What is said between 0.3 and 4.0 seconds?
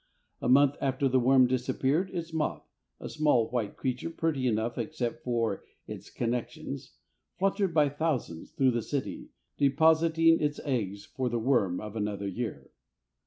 A month after the worm disappeared, its moth a small white